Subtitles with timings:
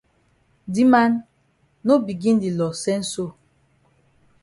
[0.73, 1.11] Di man,
[1.85, 3.25] no begin di loss sense so.